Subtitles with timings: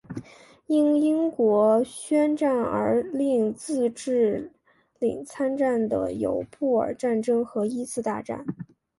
[0.65, 4.51] 因英国宣战而令自治
[4.97, 8.43] 领参战的有布尔战争和一次大战。